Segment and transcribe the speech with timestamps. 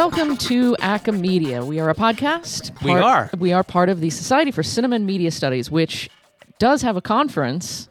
[0.00, 1.62] Welcome to Acamedia.
[1.62, 2.82] We are a podcast.
[2.82, 3.28] We are.
[3.38, 6.08] We are part of the Society for Cinema and Media Studies, which
[6.58, 7.90] does have a conference,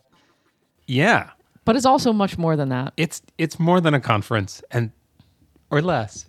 [0.88, 1.30] Yeah,
[1.66, 2.94] but it's also much more than that.
[2.98, 4.92] it's it's more than a conference and
[5.70, 6.26] or less.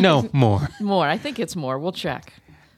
[0.00, 0.68] No, more.
[0.80, 1.06] More.
[1.06, 1.78] I think it's more.
[1.78, 2.32] We'll check.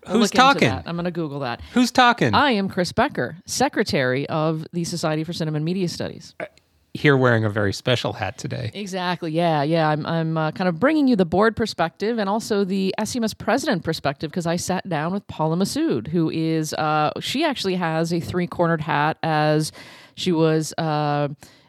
[0.06, 0.68] We'll Who's talking?
[0.70, 1.62] I'm going to Google that.
[1.72, 2.34] Who's talking?
[2.34, 6.34] I am Chris Becker, Secretary of the Society for Cinema and Media Studies.
[6.38, 6.44] Uh,
[6.94, 8.70] Here wearing a very special hat today.
[8.72, 9.32] Exactly.
[9.32, 9.62] Yeah.
[9.64, 9.88] Yeah.
[9.88, 13.82] I'm, I'm uh, kind of bringing you the board perspective and also the SCMS president
[13.82, 18.20] perspective because I sat down with Paula Massood, who is, uh, she actually has a
[18.20, 19.72] three cornered hat as
[20.14, 21.28] she was, uh,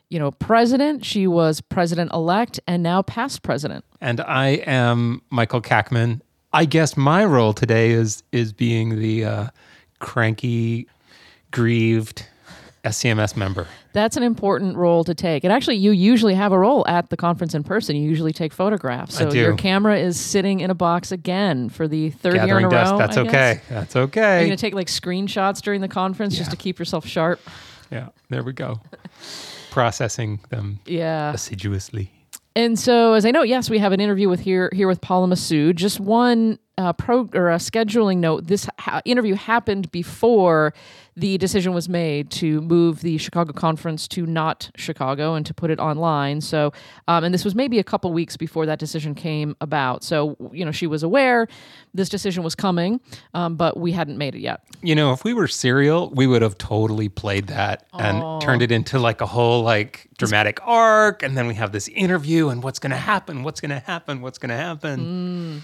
[0.09, 3.83] you know, president, she was president elect, and now past president.
[3.99, 6.21] And I am Michael Kackman.
[6.53, 9.47] I guess my role today is is being the uh,
[9.99, 10.87] cranky,
[11.51, 12.25] grieved
[12.85, 13.67] SCMS member.
[13.93, 15.43] That's an important role to take.
[15.43, 17.95] And actually, you usually have a role at the conference in person.
[17.95, 19.17] You usually take photographs.
[19.17, 22.69] So your camera is sitting in a box again for the third year in a
[22.69, 22.91] dust.
[22.91, 22.97] row.
[22.97, 23.29] That's I guess.
[23.33, 23.61] okay.
[23.69, 24.39] That's Are you okay.
[24.45, 27.39] going to take like screenshots during the conference just to keep yourself sharp?
[27.91, 28.79] Yeah, there we go.
[29.71, 31.33] Processing them Yeah.
[31.33, 32.11] assiduously.
[32.55, 35.27] And so, as I know, yes, we have an interview with here here with Paula
[35.27, 35.75] Massood.
[35.75, 40.73] Just one uh, pro or a scheduling note: this ha- interview happened before
[41.17, 45.71] the decision was made to move the Chicago conference to not Chicago and to put
[45.71, 46.41] it online.
[46.41, 46.73] So,
[47.07, 50.03] um, and this was maybe a couple weeks before that decision came about.
[50.03, 51.47] So, you know, she was aware
[51.93, 52.99] this decision was coming,
[53.33, 54.61] um, but we hadn't made it yet.
[54.81, 58.71] You know, if we were serial, we would have totally played that and turned it
[58.71, 61.23] into like a whole like dramatic arc.
[61.23, 63.43] And then we have this interview and what's going to happen?
[63.43, 64.21] What's going to happen?
[64.21, 65.63] What's going to happen?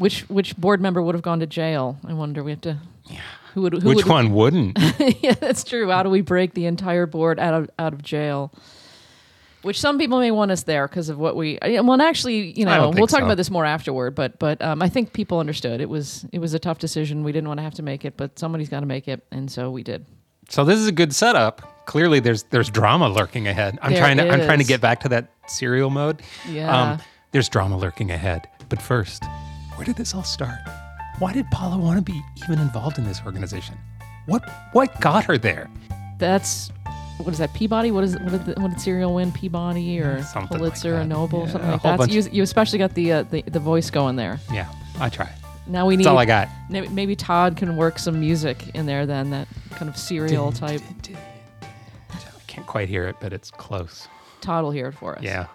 [0.00, 1.98] Which which board member would have gone to jail?
[2.06, 2.42] I wonder.
[2.42, 2.78] We have to.
[3.08, 3.20] Yeah.
[3.54, 3.74] Who would?
[3.74, 4.78] Who Which would, one wouldn't?
[5.22, 5.90] yeah, that's true.
[5.90, 8.52] How do we break the entire board out of out of jail?
[9.62, 11.58] Which some people may want us there because of what we.
[11.62, 13.26] yeah, Well, actually, you know, we'll talk so.
[13.26, 14.14] about this more afterward.
[14.14, 17.24] But but um, I think people understood it was it was a tough decision.
[17.24, 19.50] We didn't want to have to make it, but somebody's got to make it, and
[19.50, 20.06] so we did.
[20.48, 21.84] so this is a good setup.
[21.86, 23.78] Clearly, there's there's drama lurking ahead.
[23.82, 26.22] I'm There trying to I'm trying to get back to that serial mode.
[26.46, 26.98] Um, Yeah.
[27.32, 28.48] there's drama lurking ahead.
[28.70, 29.24] But first,
[29.80, 30.58] where did this all start?
[31.20, 33.78] Why did Paula want to be even involved in this organization?
[34.26, 35.70] What what got her there?
[36.18, 36.70] That's
[37.16, 37.54] what is that?
[37.54, 37.90] Peabody?
[37.90, 39.32] What is what did, the, what did Serial win?
[39.32, 41.06] Peabody or Something like Pulitzer or that.
[41.06, 41.46] Nobel?
[41.46, 42.10] Yeah, something like that.
[42.10, 44.38] You, you especially got the, uh, the the voice going there.
[44.52, 44.70] Yeah,
[45.00, 45.32] I try.
[45.66, 46.04] Now we need.
[46.04, 46.48] That's all I got.
[46.68, 49.30] Maybe, maybe Todd can work some music in there then.
[49.30, 50.82] That kind of serial type.
[52.10, 54.08] I can't quite hear it, but it's close.
[54.42, 55.22] Todd will hear it for us.
[55.22, 55.46] Yeah.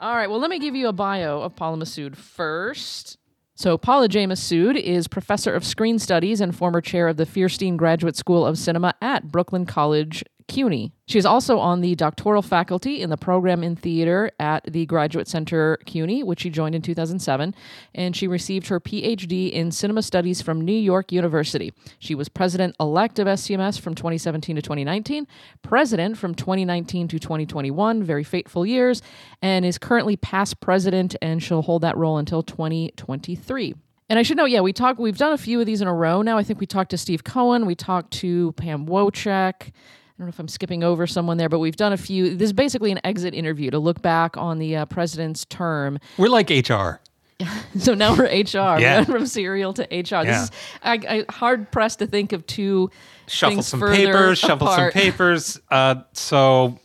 [0.00, 0.28] All right.
[0.28, 3.18] Well, let me give you a bio of Paula Massood first.
[3.56, 4.26] So, Paula J.
[4.26, 8.58] Massood is professor of screen studies and former chair of the Feirstein Graduate School of
[8.58, 10.92] Cinema at Brooklyn College, CUNY.
[11.06, 15.28] She is also on the doctoral faculty in the program in theater at the Graduate
[15.28, 17.54] Center CUNY, which she joined in 2007,
[17.94, 21.72] and she received her PhD in cinema studies from New York University.
[21.98, 25.26] She was president elect of SCMS from 2017 to 2019,
[25.62, 29.02] president from 2019 to 2021, very fateful years,
[29.42, 33.74] and is currently past president, and she'll hold that role until 2023.
[34.10, 35.00] And I should note, yeah, we talked.
[35.00, 36.36] We've done a few of these in a row now.
[36.36, 37.64] I think we talked to Steve Cohan.
[37.64, 39.72] We talked to Pam Wojcik.
[40.16, 42.36] I don't know if I'm skipping over someone there, but we've done a few.
[42.36, 45.98] This is basically an exit interview to look back on the uh, president's term.
[46.18, 47.00] We're like HR.
[47.80, 48.76] So now we're HR.
[48.76, 48.96] We Yeah.
[48.98, 49.88] went from serial to HR.
[49.90, 50.24] Yeah.
[50.24, 50.50] This is
[50.84, 52.90] I, I hard pressed to think of two
[53.26, 55.58] Shuffle some papers, shuffle some papers.
[55.68, 56.78] Uh, so,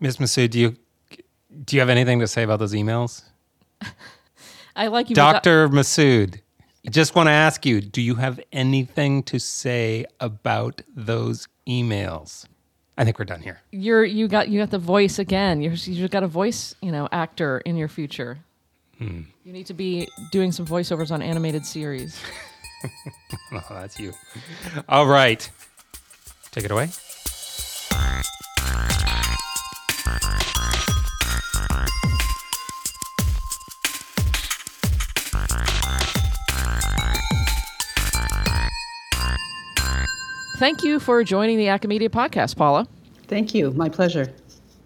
[0.00, 0.16] Ms.
[0.16, 0.76] Massood, do you
[1.64, 3.22] do you have anything to say about those emails?
[4.74, 5.68] I like you, Dr.
[5.68, 6.40] Massood,
[6.86, 12.44] I just want to ask you, do you have anything to say about those emails?
[12.98, 13.60] I think we're done here.
[13.70, 15.62] You're you got you got the voice again.
[15.62, 18.38] You're you got a voice you know actor in your future.
[18.98, 19.22] Hmm.
[19.44, 22.20] You need to be doing some voiceovers on animated series.
[23.52, 24.14] Oh, that's you.
[24.88, 25.50] All right.
[26.52, 26.88] Take it away.
[40.60, 42.86] Thank you for joining the Acamedia podcast, Paula.
[43.28, 43.70] Thank you.
[43.70, 44.30] My pleasure.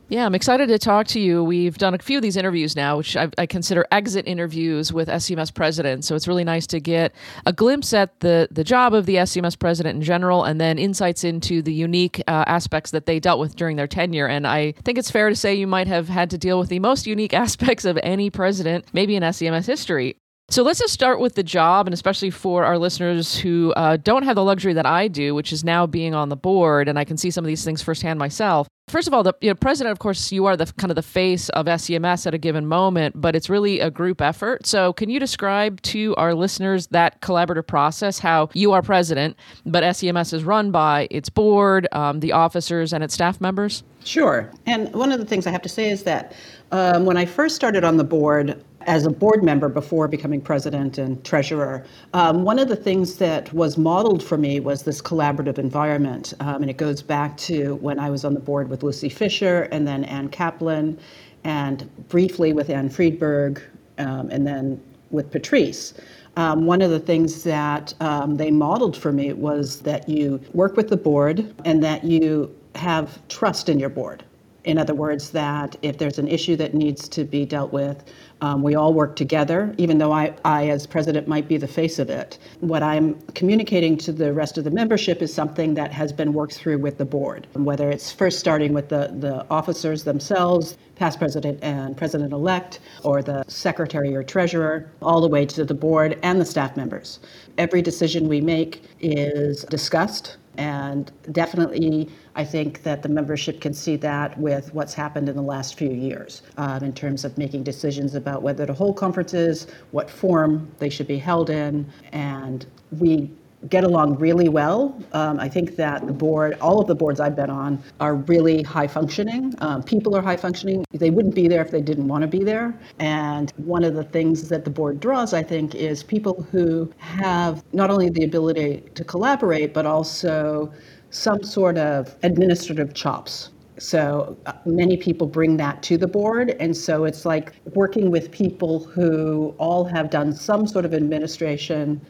[0.09, 1.43] Yeah, I'm excited to talk to you.
[1.43, 5.09] We've done a few of these interviews now, which I, I consider exit interviews with
[5.09, 6.07] SCMS presidents.
[6.07, 7.13] So it's really nice to get
[7.45, 11.25] a glimpse at the the job of the SCMS president in general, and then insights
[11.25, 14.29] into the unique uh, aspects that they dealt with during their tenure.
[14.29, 16.79] And I think it's fair to say you might have had to deal with the
[16.79, 20.19] most unique aspects of any president, maybe in SCMS history.
[20.51, 24.25] So let's just start with the job, and especially for our listeners who uh, don't
[24.25, 27.05] have the luxury that I do, which is now being on the board, and I
[27.05, 28.69] can see some of these things firsthand myself.
[28.89, 31.03] first of all, the you know, president, of course, you are the kind of the
[31.03, 34.67] face of SCMS at a given moment, but it's really a group effort.
[34.67, 39.83] So, can you describe to our listeners that collaborative process, how you are president, but
[39.83, 43.83] SCMS is run by its board, um, the officers, and its staff members?
[44.05, 44.53] Sure.
[44.67, 46.35] And one of the things I have to say is that
[46.71, 50.99] um, when I first started on the board, as a board member before becoming president
[50.99, 55.59] and treasurer, um, one of the things that was modeled for me was this collaborative
[55.59, 56.35] environment.
[56.41, 59.63] Um, and it goes back to when I was on the board with Lucy Fischer
[59.73, 60.99] and then Ann Kaplan
[61.45, 63.63] and briefly with Anne Friedberg
[63.99, 65.95] um, and then with Patrice.
[66.37, 70.77] Um, one of the things that um, they modeled for me was that you work
[70.77, 74.25] with the board and that you have trust in your board.
[74.65, 78.05] In other words, that if there's an issue that needs to be dealt with,
[78.41, 81.99] um, we all work together, even though I, I, as president, might be the face
[81.99, 82.39] of it.
[82.61, 86.55] What I'm communicating to the rest of the membership is something that has been worked
[86.55, 91.59] through with the board, whether it's first starting with the, the officers themselves, past president
[91.63, 96.41] and president elect, or the secretary or treasurer, all the way to the board and
[96.41, 97.21] the staff members.
[97.59, 103.97] Every decision we make is discussed and definitely, I think that the membership can see
[103.97, 108.15] that with what's happened in the last few years um, in terms of making decisions
[108.15, 112.67] about whether to hold conferences, what form they should be held in, and
[112.99, 113.31] we
[113.69, 115.01] get along really well.
[115.13, 118.63] Um, I think that the board, all of the boards I've been on, are really
[118.63, 119.55] high functioning.
[119.59, 120.85] Um, people are high functioning.
[120.93, 122.75] They wouldn't be there if they didn't want to be there.
[122.99, 127.65] And one of the things that the board draws, I think, is people who have
[127.73, 130.73] not only the ability to collaborate, but also
[131.15, 133.51] some sort of administrative chops.
[133.79, 136.51] So uh, many people bring that to the board.
[136.61, 142.01] And so it's like working with people who all have done some sort of administration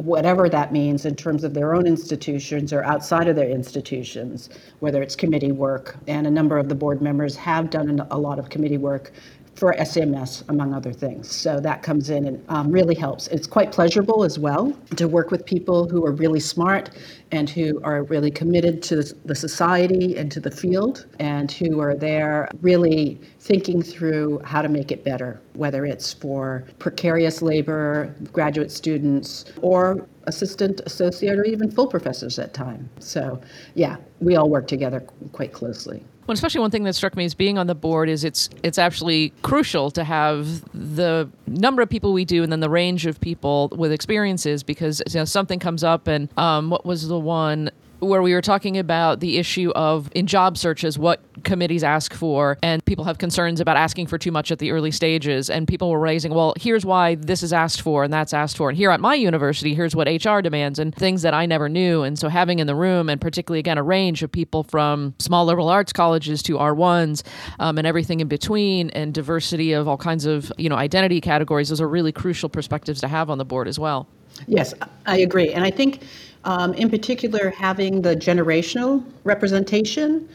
[0.00, 4.48] whatever that means in terms of their own institutions or outside of their institutions,
[4.78, 5.96] whether it's committee work.
[6.06, 9.12] And a number of the board members have done a lot of committee work
[9.60, 11.30] for SCMS, among other things.
[11.30, 13.28] So that comes in and um, really helps.
[13.28, 16.88] It's quite pleasurable as well to work with people who are really smart
[17.30, 21.94] and who are really committed to the society and to the field and who are
[21.94, 28.72] there really thinking through how to make it better, whether it's for precarious labor, graduate
[28.72, 32.88] students, or assistant, associate, or even full professors at time.
[32.98, 33.38] So,
[33.74, 35.00] yeah, we all work together
[35.32, 36.02] quite closely.
[36.26, 38.78] Well, especially one thing that struck me as being on the board is it's it's
[38.78, 43.20] actually crucial to have the number of people we do and then the range of
[43.20, 47.70] people with experiences because you know something comes up and um, what was the one
[48.00, 52.58] where we were talking about the issue of in job searches what committees ask for
[52.62, 55.90] and people have concerns about asking for too much at the early stages and people
[55.90, 58.70] were raising well here's why this is asked for and that's asked for.
[58.70, 62.02] And here at my university here's what HR demands and things that I never knew.
[62.02, 65.44] And so having in the room and particularly again a range of people from small
[65.44, 67.22] liberal arts colleges to R1s
[67.58, 71.68] um, and everything in between and diversity of all kinds of you know identity categories
[71.68, 74.08] those are really crucial perspectives to have on the board as well.
[74.46, 74.74] Yes
[75.06, 75.52] I agree.
[75.52, 76.02] And I think
[76.44, 80.28] um, in particular, having the generational representation,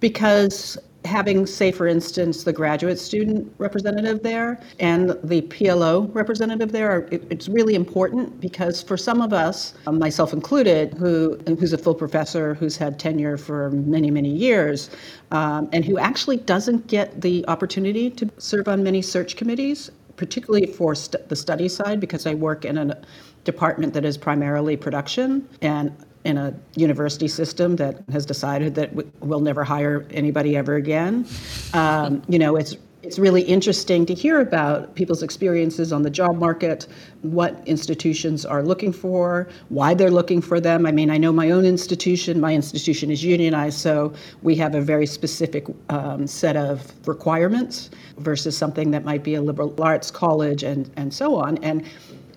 [0.00, 6.90] because having, say, for instance, the graduate student representative there and the PLO representative there,
[6.90, 11.72] are, it, it's really important because for some of us, um, myself included, who who's
[11.72, 14.90] a full professor who's had tenure for many, many years,
[15.30, 20.66] um, and who actually doesn't get the opportunity to serve on many search committees, particularly
[20.66, 23.00] for st- the study side, because I work in a
[23.46, 29.40] department that is primarily production and in a university system that has decided that we'll
[29.40, 31.24] never hire anybody ever again.
[31.72, 36.38] Um, you know, it's it's really interesting to hear about people's experiences on the job
[36.38, 36.88] market,
[37.22, 40.86] what institutions are looking for, why they're looking for them.
[40.86, 44.12] I mean, I know my own institution, my institution is unionized, so
[44.42, 49.40] we have a very specific um, set of requirements versus something that might be a
[49.40, 51.58] liberal arts college and, and so on.
[51.58, 51.84] And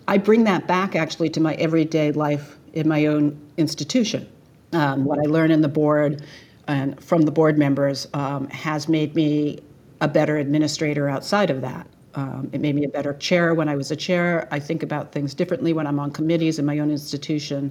[0.09, 4.27] I bring that back actually to my everyday life in my own institution.
[4.73, 6.23] Um, what I learn in the board
[6.67, 9.59] and from the board members um, has made me
[10.01, 11.85] a better administrator outside of that.
[12.15, 14.47] Um, it made me a better chair when I was a chair.
[14.49, 17.69] I think about things differently when I'm on committees in my own institution.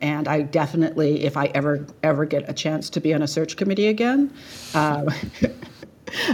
[0.00, 3.56] And I definitely, if I ever ever get a chance to be on a search
[3.56, 4.32] committee again,
[4.74, 5.12] uh,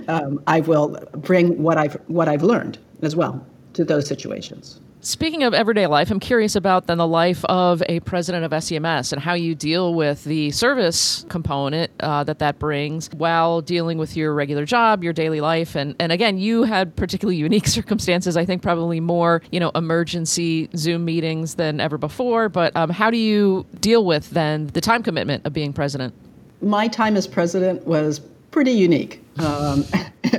[0.47, 4.81] I will bring what I've what I've learned as well to those situations.
[5.07, 9.13] Speaking of everyday life, I'm curious about then the life of a president of SCMS
[9.13, 14.17] and how you deal with the service component uh, that that brings while dealing with
[14.17, 18.37] your regular job, your daily life, and and again, you had particularly unique circumstances.
[18.37, 22.49] I think probably more you know emergency Zoom meetings than ever before.
[22.49, 26.15] But um, how do you deal with then the time commitment of being president?
[26.61, 28.21] My time as president was
[28.57, 29.23] pretty unique.
[29.39, 29.85] Um,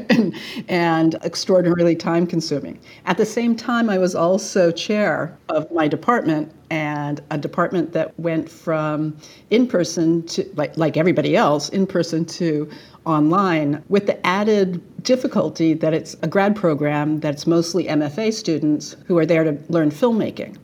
[0.10, 0.34] and,
[0.68, 2.80] and, extraordinarily time consuming.
[3.06, 8.20] At the same time, I was also chair of my department and a department that
[8.20, 9.16] went from
[9.52, 12.68] in person to, like, like everybody else, in person to
[13.06, 19.20] online with the added difficulty that it's a grad program that's mostly MFA students who
[19.20, 20.58] are there to learn filmmaking.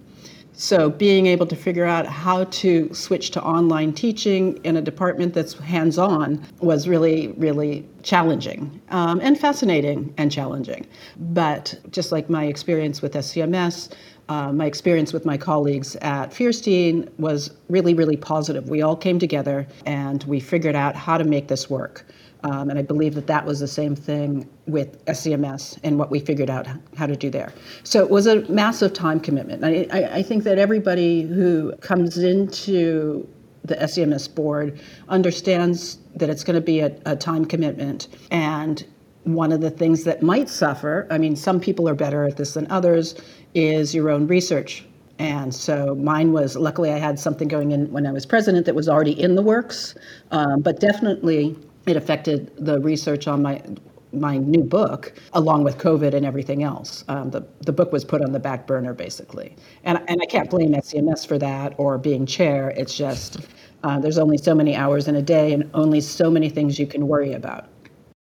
[0.56, 5.34] So, being able to figure out how to switch to online teaching in a department
[5.34, 10.86] that's hands on was really, really challenging um, and fascinating and challenging.
[11.18, 13.94] But just like my experience with SCMS,
[14.30, 18.70] uh, my experience with my colleagues at Feirstein was really, really positive.
[18.70, 22.06] We all came together and we figured out how to make this work.
[22.44, 26.20] Um, and I believe that that was the same thing with SCMS and what we
[26.20, 27.54] figured out how to do there.
[27.84, 29.64] So it was a massive time commitment.
[29.64, 33.28] I, I, I think that everybody who comes into
[33.64, 38.10] the SCMS board understands that it's going to be a, a time commitment.
[38.30, 38.86] And
[39.24, 42.56] one of the things that might suffer, I mean, some people are better at this
[42.56, 43.16] than others,
[43.54, 44.86] is your own research.
[45.20, 48.76] And so mine was luckily I had something going in when I was president that
[48.76, 49.96] was already in the works,
[50.32, 53.62] um, but definitely it affected the research on my
[54.13, 57.04] my new book, along with COVID and everything else.
[57.08, 59.56] Um, the, the book was put on the back burner, basically.
[59.84, 62.70] And, and I can't blame SCMS for that or being chair.
[62.78, 63.40] It's just
[63.84, 66.88] uh, there's only so many hours in a day and only so many things you
[66.88, 67.68] can worry about.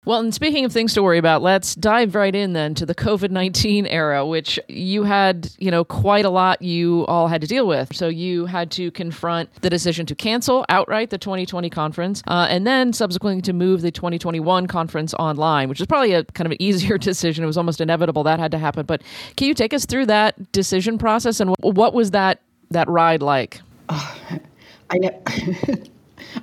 [0.04, 2.94] Well, and speaking of things to worry about, let's dive right in then to the
[2.94, 7.46] COVID 19 era, which you had, you know, quite a lot you all had to
[7.46, 7.94] deal with.
[7.94, 12.66] So you had to confront the decision to cancel outright the 2020 conference uh, and
[12.66, 16.60] then subsequently to move the 2021 conference online, which is probably a kind of an
[16.60, 17.44] easier decision.
[17.44, 18.84] It was almost inevitable that had to happen.
[18.86, 19.02] But
[19.36, 22.40] can you take us through that decision process and what was that,
[22.72, 23.60] that ride like?
[23.88, 24.14] Uh,
[24.90, 25.22] I know.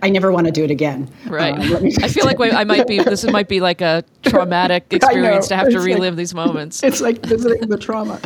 [0.01, 1.09] I never want to do it again.
[1.27, 1.53] Right.
[1.53, 2.99] Um, I feel like I might be.
[2.99, 6.83] This might be like a traumatic experience to have it's to relive like, these moments.
[6.89, 8.19] It's like visiting the trauma.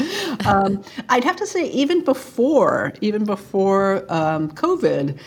[0.46, 5.20] Um, I'd have to say, even before, even before um, COVID,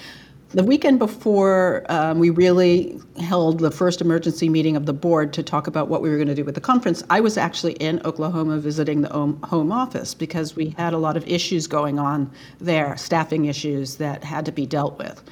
[0.50, 5.42] the weekend before um, we really held the first emergency meeting of the board to
[5.42, 8.00] talk about what we were going to do with the conference, I was actually in
[8.06, 12.96] Oklahoma visiting the home office because we had a lot of issues going on there,
[12.96, 15.22] staffing issues that had to be dealt with.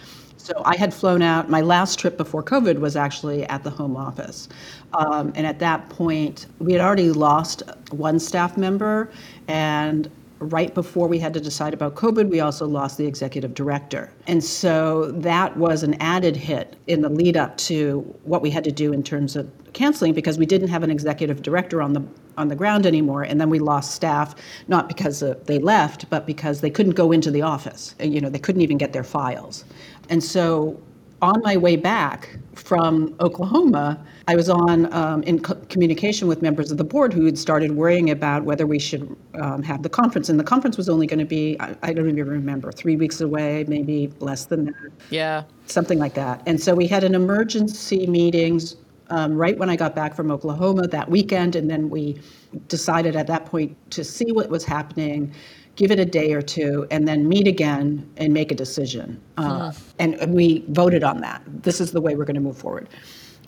[0.44, 1.48] So I had flown out.
[1.48, 4.46] My last trip before COVID was actually at the home office.
[4.92, 9.10] Um, and at that point, we had already lost one staff member.
[9.48, 10.10] And
[10.40, 14.12] right before we had to decide about COVID, we also lost the executive director.
[14.26, 18.64] And so that was an added hit in the lead up to what we had
[18.64, 22.02] to do in terms of canceling because we didn't have an executive director on the
[22.36, 24.34] on the ground anymore and then we lost staff
[24.66, 28.38] not because they left but because they couldn't go into the office you know they
[28.38, 29.64] couldn't even get their files
[30.08, 30.80] and so
[31.22, 36.70] on my way back from Oklahoma, I was on um, in co- communication with members
[36.70, 40.28] of the board who had started worrying about whether we should um, have the conference.
[40.28, 43.20] And the conference was only going to be, I, I, don't even remember, three weeks
[43.20, 44.92] away, maybe less than that.
[45.10, 45.44] Yeah.
[45.66, 46.42] Something like that.
[46.46, 48.76] And so we had an emergency meetings
[49.10, 51.56] um, right when I got back from Oklahoma that weekend.
[51.56, 52.20] And then we
[52.68, 55.34] decided at that point to see what was happening
[55.76, 59.20] give it a day or two, and then meet again and make a decision.
[59.36, 59.82] Uh, mm.
[59.98, 61.42] and, we voted on that.
[61.46, 62.88] This is the way we're going to move forward.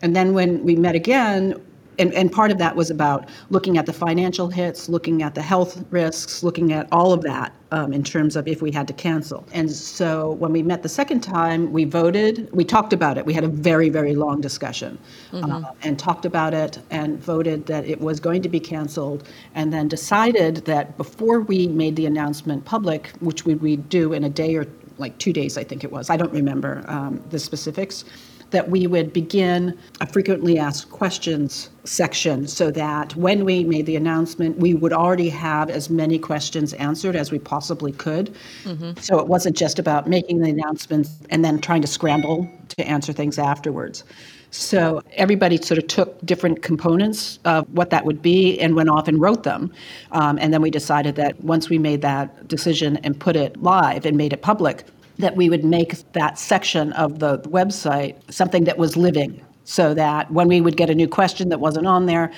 [0.02, 1.54] And then when we met again,
[1.98, 5.42] and, and part of that was about looking at the financial hits, looking at the
[5.42, 8.92] health risks, looking at all of that um, in terms of if we had to
[8.92, 9.46] cancel.
[9.52, 13.26] And so when we met the second time, we voted, we talked about it.
[13.26, 14.98] We had a very, very long discussion
[15.32, 15.50] mm-hmm.
[15.50, 19.72] uh, and talked about it and voted that it was going to be canceled and
[19.72, 24.30] then decided that before we made the announcement public, which we would do in a
[24.30, 24.66] day or
[24.98, 28.04] like two days, I think it was, I don't remember um, the specifics
[28.50, 33.96] that we would begin a frequently asked questions section so that when we made the
[33.96, 38.34] announcement, we would already have as many questions answered as we possibly could.
[38.64, 39.00] Mm-hmm.
[39.00, 43.12] So it wasn't just about making the announcement and then trying to scramble to answer
[43.12, 44.04] things afterwards.
[44.50, 49.08] So everybody sort of took different components of what that would be and went off
[49.08, 49.72] and wrote them.
[50.12, 54.06] Um, and then we decided that once we made that decision and put it live
[54.06, 54.84] and made it public,
[55.18, 60.30] that we would make that section of the website something that was living so that
[60.30, 62.30] when we would get a new question that wasn't on there,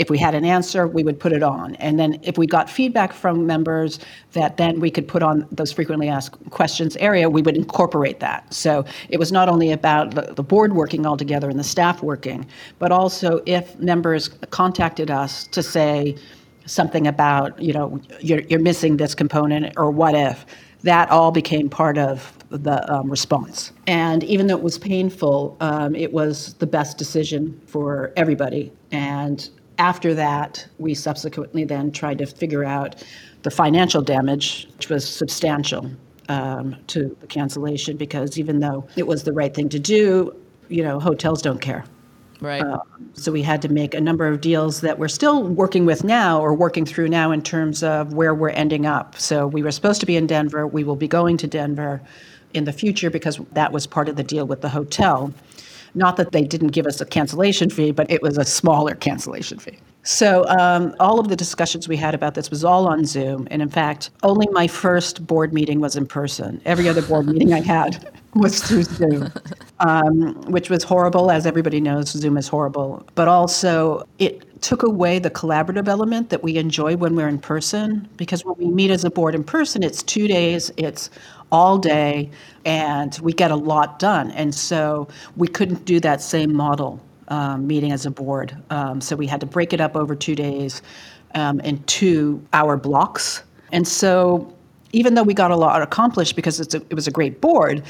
[0.00, 1.74] if we had an answer, we would put it on.
[1.74, 3.98] And then if we got feedback from members
[4.32, 8.52] that then we could put on those frequently asked questions area, we would incorporate that.
[8.54, 12.46] So it was not only about the, board working all together and the staff working,
[12.78, 16.16] but also if members contacted us to say
[16.64, 20.46] something about, you know, you're, you're missing this component or what if,
[20.82, 23.72] that all became part of the um, response.
[23.86, 28.72] And even though it was painful, um, it was the best decision for everybody.
[28.90, 33.02] And after that, we subsequently then tried to figure out
[33.42, 35.90] the financial damage, which was substantial
[36.28, 40.34] um, to the cancellation, because even though it was the right thing to do,
[40.68, 41.84] you know, hotels don't care.
[42.40, 42.62] Right.
[42.62, 42.78] Uh,
[43.14, 46.40] so we had to make a number of deals that we're still working with now
[46.40, 49.16] or working through now in terms of where we're ending up.
[49.16, 50.66] So we were supposed to be in Denver.
[50.66, 52.00] We will be going to Denver
[52.54, 55.32] in the future because that was part of the deal with the hotel.
[55.94, 59.58] Not that they didn't give us a cancellation fee, but it was a smaller cancellation
[59.58, 59.78] fee.
[60.02, 63.60] So um, all of the discussions we had about this was all on Zoom, and
[63.60, 66.60] in fact, only my first board meeting was in person.
[66.64, 69.32] Every other board meeting I had was through Zoom,
[69.80, 71.30] um, which was horrible.
[71.30, 73.04] As everybody knows, Zoom is horrible.
[73.14, 78.08] But also, it took away the collaborative element that we enjoy when we're in person.
[78.16, 81.10] Because when we meet as a board in person, it's two days, it's
[81.50, 82.30] all day,
[82.64, 84.30] and we get a lot done.
[84.32, 88.56] And so we couldn't do that same model um, meeting as a board.
[88.70, 90.82] Um, so we had to break it up over two days
[91.34, 93.42] um, in two hour blocks.
[93.72, 94.52] And so
[94.92, 97.82] even though we got a lot accomplished because a, it was a great board,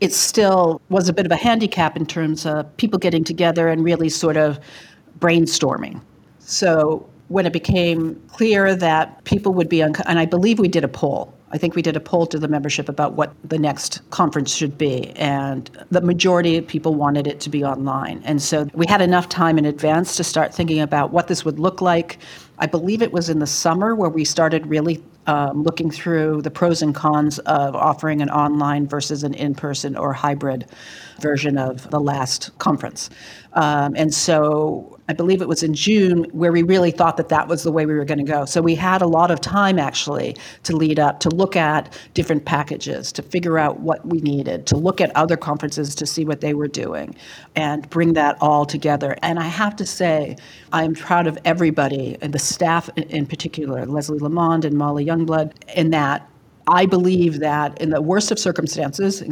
[0.00, 3.84] it still was a bit of a handicap in terms of people getting together and
[3.84, 4.58] really sort of
[5.18, 6.00] brainstorming.
[6.38, 10.88] So when it became clear that people would be, and I believe we did a
[10.88, 11.32] poll.
[11.52, 14.76] I think we did a poll to the membership about what the next conference should
[14.76, 18.20] be, and the majority of people wanted it to be online.
[18.24, 21.58] And so we had enough time in advance to start thinking about what this would
[21.58, 22.18] look like.
[22.58, 26.50] I believe it was in the summer where we started really um, looking through the
[26.50, 30.66] pros and cons of offering an online versus an in person or hybrid
[31.20, 33.10] version of the last conference.
[33.52, 37.46] Um, and so I believe it was in June where we really thought that that
[37.46, 38.44] was the way we were going to go.
[38.44, 42.44] So we had a lot of time actually to lead up, to look at different
[42.44, 46.40] packages, to figure out what we needed, to look at other conferences to see what
[46.40, 47.14] they were doing,
[47.54, 49.16] and bring that all together.
[49.22, 50.36] And I have to say,
[50.72, 55.90] I'm proud of everybody, and the staff in particular, Leslie Lamond and Molly Youngblood, in
[55.90, 56.28] that
[56.68, 59.22] I believe that in the worst of circumstances,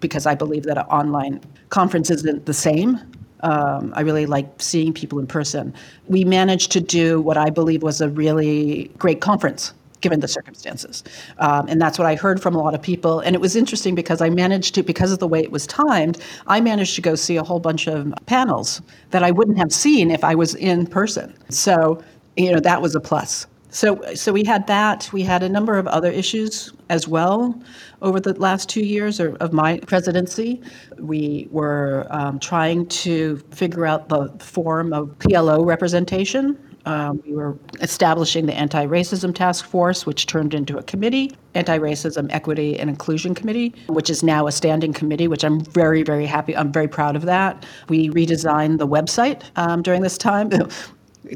[0.00, 3.00] because I believe that an online conference isn't the same
[3.44, 5.74] um, I really like seeing people in person.
[6.08, 11.02] We managed to do what I believe was a really great conference given the circumstances.
[11.38, 13.20] Um, and that's what I heard from a lot of people.
[13.20, 16.18] And it was interesting because I managed to, because of the way it was timed,
[16.46, 20.10] I managed to go see a whole bunch of panels that I wouldn't have seen
[20.10, 21.32] if I was in person.
[21.48, 22.02] So,
[22.36, 23.46] you know, that was a plus.
[23.74, 25.10] So, so we had that.
[25.12, 27.60] We had a number of other issues as well
[28.02, 30.62] over the last two years of my presidency.
[31.00, 36.56] We were um, trying to figure out the form of PLO representation.
[36.86, 41.76] Um, we were establishing the Anti Racism Task Force, which turned into a committee, Anti
[41.76, 46.26] Racism, Equity, and Inclusion Committee, which is now a standing committee, which I'm very, very
[46.26, 46.56] happy.
[46.56, 47.66] I'm very proud of that.
[47.88, 50.50] We redesigned the website um, during this time.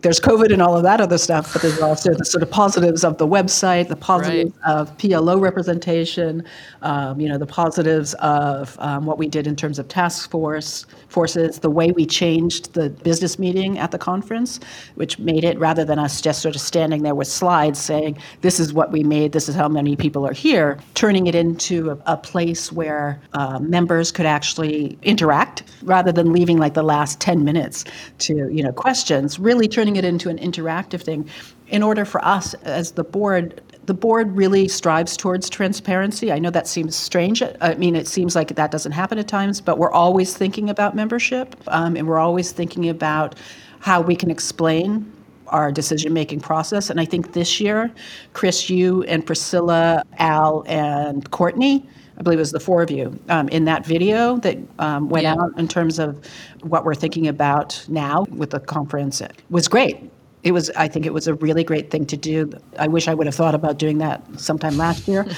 [0.03, 3.05] there's COVID and all of that other stuff, but there's also the sort of positives
[3.05, 4.73] of the website, the positives right.
[4.73, 6.45] of PLO representation,
[6.83, 10.85] um, you know, the positives of um, what we did in terms of task force
[11.09, 14.61] forces, the way we changed the business meeting at the conference,
[14.97, 18.61] which made it rather than us just sort of standing there with slides saying, "This
[18.61, 19.33] is what we made.
[19.33, 23.59] This is how many people are here," turning it into a, a place where uh,
[23.59, 27.85] members could actually interact rather than leaving like the last 10 minutes
[28.19, 29.39] to you know questions.
[29.39, 31.25] Really turning it into an interactive thing
[31.69, 36.33] in order for us as the board the board really strives towards transparency.
[36.33, 37.45] I know that seems strange.
[37.61, 40.97] I mean, it seems like that doesn't happen at times, but we're always thinking about
[40.97, 43.37] membership um, and we're always thinking about
[43.79, 45.11] how we can explain
[45.47, 46.91] our decision making process.
[46.91, 47.89] And I think this year,
[48.33, 51.89] Chris, you and Priscilla, Al, and Courtney,
[52.19, 55.23] I believe it was the four of you, um, in that video that um, went
[55.23, 55.35] yeah.
[55.35, 56.25] out in terms of
[56.63, 60.11] what we're thinking about now with the conference it was great.
[60.45, 62.51] It was i think it was a really great thing to do.
[62.79, 65.27] I wish i would have thought about doing that sometime last year.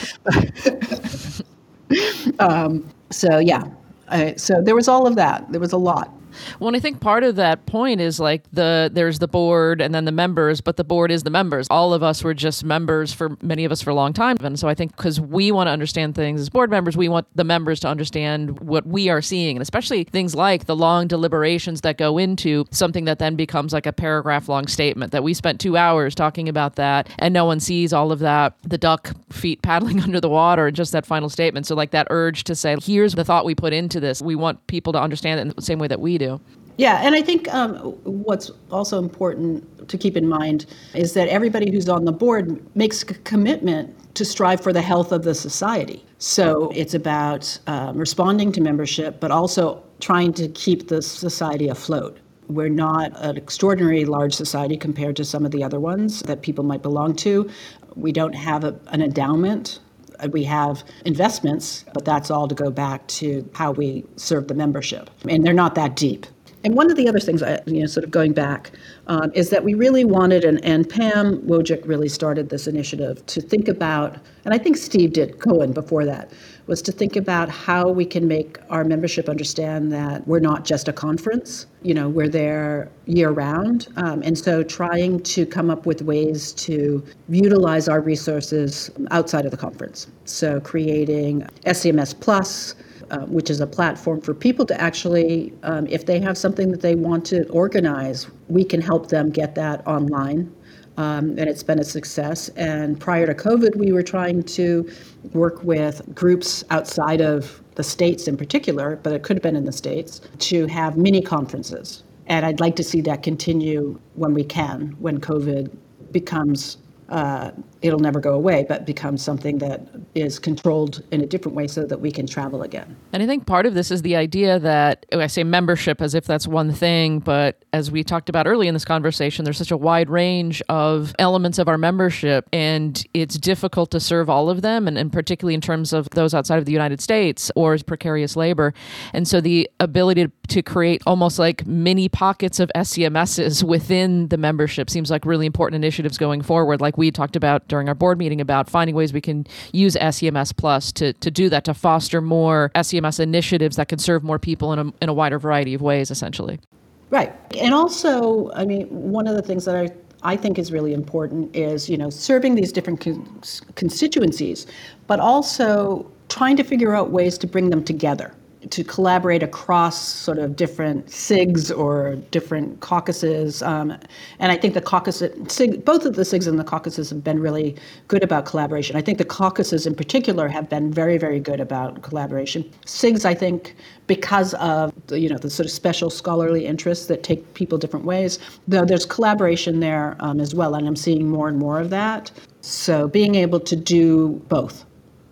[2.39, 3.65] Um, so yeah
[4.11, 5.51] I, so there was all of that.
[5.51, 6.13] There was a lot
[6.59, 10.05] well, I think part of that point is like the there's the board and then
[10.05, 11.67] the members, but the board is the members.
[11.71, 14.59] All of us were just members for many of us for a long time, and
[14.59, 17.45] so I think because we want to understand things as board members, we want the
[17.45, 21.97] members to understand what we are seeing, and especially things like the long deliberations that
[21.97, 25.77] go into something that then becomes like a paragraph long statement that we spent two
[25.77, 30.01] hours talking about that, and no one sees all of that, the duck feet paddling
[30.01, 31.67] under the water, and just that final statement.
[31.67, 34.23] So like that urge to say, here's the thought we put into this.
[34.23, 36.41] We want people to understand it in the same way that we do.
[36.77, 41.71] Yeah, and I think um, what's also important to keep in mind is that everybody
[41.71, 46.05] who's on the board makes a commitment to strive for the health of the society.
[46.19, 52.19] So it's about um, responding to membership, but also trying to keep the society afloat.
[52.49, 56.65] We're not an extraordinarily large society compared to some of the other ones that people
[56.65, 57.49] might belong to.
[57.95, 59.81] We don't have a, an endowment.
[60.29, 65.11] We have investments, but that's all to go back to how we serve the membership.
[65.29, 66.27] And they're not that deep.
[66.63, 68.73] And one of the other things, I, you know, sort of going back,
[69.07, 73.41] um, is that we really wanted, and, and Pam Wojcik really started this initiative to
[73.41, 76.31] think about, and I think Steve did, Cohan before that,
[76.71, 80.87] was to think about how we can make our membership understand that we're not just
[80.87, 83.89] a conference, you know, we're there year round.
[83.97, 89.51] Um, and so trying to come up with ways to utilize our resources outside of
[89.51, 90.07] the conference.
[90.27, 92.77] So creating SCMS Plus,
[93.11, 96.83] uh, which is a platform for people to actually, um, if they have something that
[96.83, 100.55] they want to organize, we can help them get that online.
[100.97, 102.49] Um, and it's been a success.
[102.51, 104.91] And prior to COVID, we were trying to
[105.33, 109.65] work with groups outside of the states in particular, but it could have been in
[109.65, 112.03] the states, to have mini conferences.
[112.27, 115.75] And I'd like to see that continue when we can, when COVID
[116.13, 119.81] becomes uh, it'll never go away, but become something that
[120.15, 122.97] is controlled in a different way so that we can travel again.
[123.13, 126.15] And I think part of this is the idea that oh, I say membership as
[126.15, 129.71] if that's one thing, but as we talked about early in this conversation, there's such
[129.71, 134.63] a wide range of elements of our membership, and it's difficult to serve all of
[134.63, 137.83] them, and, and particularly in terms of those outside of the United States or as
[137.83, 138.75] precarious labor.
[139.13, 144.37] And so the ability to, to create almost like mini pockets of SCMSs within the
[144.37, 148.19] membership seems like really important initiatives going forward, like we talked about during our board
[148.19, 152.21] meeting about finding ways we can use SCMS Plus to, to do that, to foster
[152.21, 155.81] more SCMS initiatives that can serve more people in a, in a wider variety of
[155.81, 156.61] ways, essentially.
[157.09, 157.33] Right.
[157.59, 159.89] And also, I mean, one of the things that I
[160.23, 163.41] I think is really important is you know serving these different con-
[163.75, 164.67] constituencies,
[165.07, 168.35] but also trying to figure out ways to bring them together
[168.69, 173.63] to collaborate across sort of different SIGs or different caucuses.
[173.63, 173.97] Um,
[174.39, 177.41] and I think the caucuses, SIG, both of the SIGs and the caucuses have been
[177.41, 177.77] really
[178.09, 178.97] good about collaboration.
[178.97, 182.71] I think the caucuses in particular have been very, very good about collaboration.
[182.85, 183.75] SIGs, I think,
[184.07, 188.05] because of the, you know the sort of special scholarly interests that take people different
[188.05, 191.91] ways, though there's collaboration there um, as well, and I'm seeing more and more of
[191.91, 192.31] that.
[192.61, 194.85] So being able to do both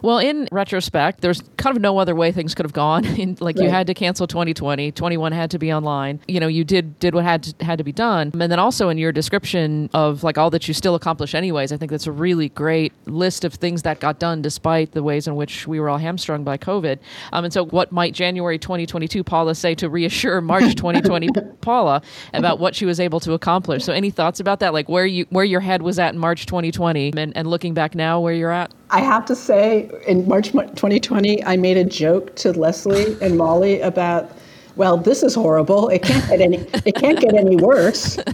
[0.02, 3.04] well, in retrospect, there's kind of no other way things could have gone.
[3.18, 3.64] In, like right.
[3.64, 6.20] you had to cancel 2020, 21 had to be online.
[6.28, 8.30] You know, you did did what had to, had to be done.
[8.32, 11.76] And then also in your description of like all that you still accomplish anyways, I
[11.76, 15.36] think that's a really great list of things that got done despite the ways in
[15.36, 16.98] which we were all hamstrung by COVID.
[17.32, 21.28] Um, and so what might January 2022 Paula say to reassure March 2020
[21.60, 22.02] Paula
[22.34, 23.84] about what she was able to accomplish?
[23.84, 24.72] So any thoughts about that?
[24.72, 27.94] Like where you where your head was at in March 2020 and, and looking back
[27.94, 28.72] now where you're at?
[28.90, 33.80] I have to say, in March 2020, I made a joke to Leslie and Molly
[33.80, 34.30] about,
[34.76, 35.88] well, this is horrible.
[35.88, 36.56] It can't get any.
[36.84, 38.18] It can't get any worse.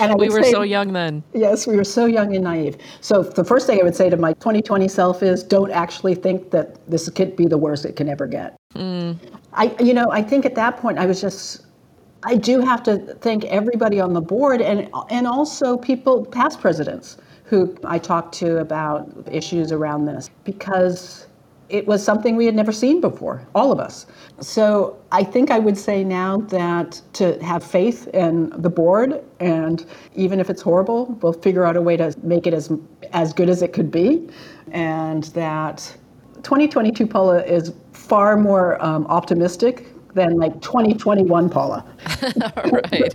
[0.00, 1.24] And I we were say, so young then.
[1.32, 2.76] Yes, we were so young and naive.
[3.00, 6.50] So the first thing I would say to my 2020 self is, don't actually think
[6.50, 8.56] that this could be the worst it can ever get.
[8.74, 9.18] Mm.
[9.54, 11.64] I, you know, I think at that point I was just.
[12.24, 17.16] I do have to thank everybody on the board and and also people, past presidents
[17.48, 21.26] who I talked to about issues around this because
[21.70, 24.06] it was something we had never seen before, all of us.
[24.40, 29.84] So I think I would say now that to have faith in the board, and
[30.14, 32.70] even if it's horrible, we'll figure out a way to make it as
[33.12, 34.28] as good as it could be,
[34.70, 35.96] and that
[36.42, 41.84] 2022 Paula is far more um, optimistic than like 2021 Paula.
[42.72, 43.14] right.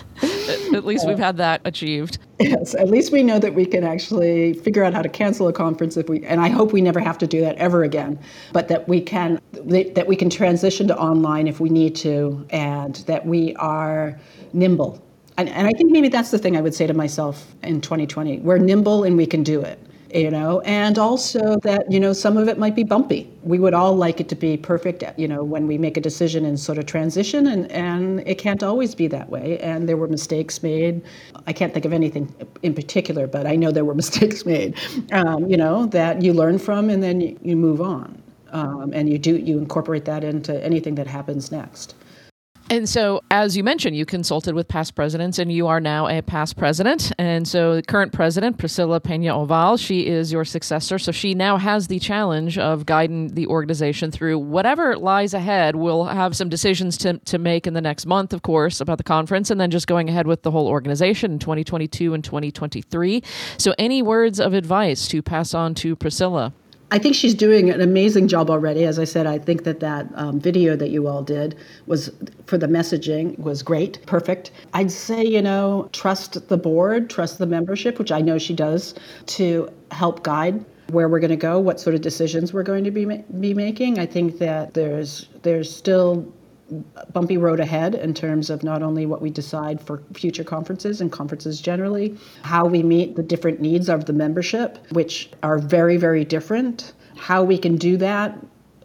[0.48, 2.18] at least we've had that achieved.
[2.38, 5.52] Yes, at least we know that we can actually figure out how to cancel a
[5.52, 8.18] conference if we, and I hope we never have to do that ever again.
[8.52, 12.96] But that we can, that we can transition to online if we need to, and
[13.06, 14.18] that we are
[14.52, 15.02] nimble.
[15.38, 18.40] And, and I think maybe that's the thing I would say to myself in 2020.
[18.40, 19.78] We're nimble and we can do it
[20.16, 23.30] you know, and also that, you know, some of it might be bumpy.
[23.42, 26.46] We would all like it to be perfect, you know, when we make a decision
[26.46, 29.58] and sort of transition, and, and it can't always be that way.
[29.58, 31.02] And there were mistakes made.
[31.46, 34.74] I can't think of anything in particular, but I know there were mistakes made,
[35.12, 38.22] um, you know, that you learn from and then you, you move on.
[38.52, 41.94] Um, and you do, you incorporate that into anything that happens next.
[42.68, 46.20] And so, as you mentioned, you consulted with past presidents, and you are now a
[46.20, 47.12] past president.
[47.16, 50.98] And so, the current president, Priscilla Peña Ovalle, she is your successor.
[50.98, 55.76] So, she now has the challenge of guiding the organization through whatever lies ahead.
[55.76, 59.04] We'll have some decisions to, to make in the next month, of course, about the
[59.04, 63.22] conference, and then just going ahead with the whole organization in 2022 and 2023.
[63.58, 66.52] So, any words of advice to pass on to Priscilla?
[66.90, 68.84] I think she's doing an amazing job already.
[68.84, 72.12] As I said, I think that that um, video that you all did was
[72.46, 74.52] for the messaging was great, perfect.
[74.72, 78.94] I'd say, you know, trust the board, trust the membership, which I know she does,
[79.26, 82.92] to help guide where we're going to go, what sort of decisions we're going to
[82.92, 83.98] be be making.
[83.98, 86.32] I think that there's there's still
[87.12, 91.12] bumpy road ahead in terms of not only what we decide for future conferences and
[91.12, 96.24] conferences generally, how we meet the different needs of the membership, which are very, very
[96.24, 98.36] different, how we can do that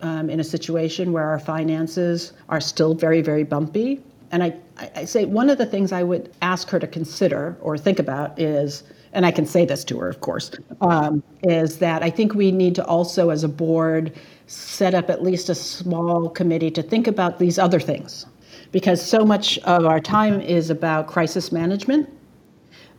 [0.01, 4.01] um, in a situation where our finances are still very, very bumpy.
[4.31, 4.55] And I,
[4.95, 8.39] I say one of the things I would ask her to consider or think about
[8.39, 8.83] is,
[9.13, 12.51] and I can say this to her, of course, um, is that I think we
[12.51, 14.13] need to also, as a board,
[14.47, 18.25] set up at least a small committee to think about these other things.
[18.71, 22.09] Because so much of our time is about crisis management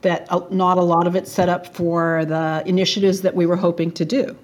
[0.03, 3.91] that not a lot of it's set up for the initiatives that we were hoping
[3.93, 4.37] to do.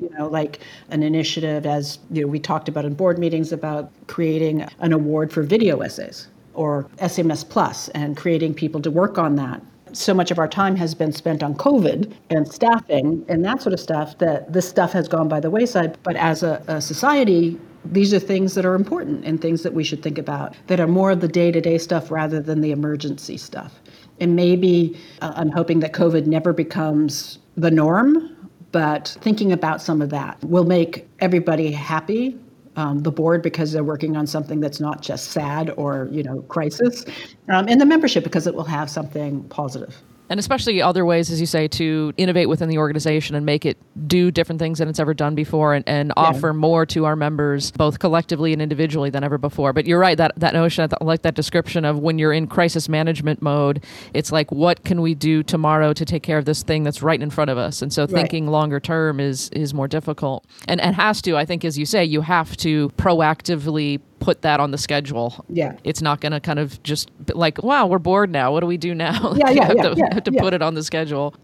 [0.00, 3.90] You know, like an initiative, as you know, we talked about in board meetings about
[4.08, 9.36] creating an award for video essays or SCMS Plus and creating people to work on
[9.36, 9.62] that
[9.96, 13.72] so much of our time has been spent on COVID and staffing and that sort
[13.72, 15.98] of stuff that this stuff has gone by the wayside.
[16.02, 19.84] But as a, a society, these are things that are important and things that we
[19.84, 22.72] should think about that are more of the day to day stuff rather than the
[22.72, 23.80] emergency stuff.
[24.20, 28.34] And maybe uh, I'm hoping that COVID never becomes the norm,
[28.72, 32.38] but thinking about some of that will make everybody happy
[32.76, 36.42] um, the board because they're working on something that's not just sad or you know
[36.42, 37.04] crisis,
[37.48, 39.96] um, and the membership because it will have something positive
[40.28, 43.76] and especially other ways, as you say, to innovate within the organization and make it
[44.08, 46.22] do different things than it's ever done before and, and yeah.
[46.22, 49.72] offer more to our members, both collectively and individually, than ever before.
[49.72, 52.88] But you're right, that, that notion, I like that description of when you're in crisis
[52.88, 53.84] management mode,
[54.14, 57.20] it's like, what can we do tomorrow to take care of this thing that's right
[57.20, 57.82] in front of us?
[57.82, 60.44] And so thinking longer term is, is more difficult.
[60.68, 64.60] And, and has to, I think, as you say, you have to proactively put that
[64.60, 65.44] on the schedule.
[65.48, 65.76] Yeah.
[65.84, 68.52] It's not going to kind of just like, wow, we're bored now.
[68.52, 69.34] What do we do now?
[69.36, 70.40] Yeah, yeah, have yeah, to, yeah, have to yeah.
[70.40, 71.34] put it on the schedule.